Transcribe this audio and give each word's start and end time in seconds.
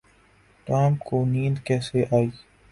Tom 0.67 0.91
کو 1.05 1.17
نیند 1.31 1.57
کیسی 1.65 1.99
ائی؟ 2.13 2.27